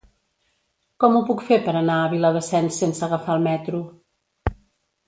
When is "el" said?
3.39-3.47